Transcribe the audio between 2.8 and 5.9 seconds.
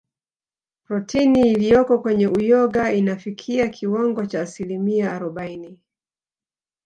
inafikia kiwango cha asilimia arobaini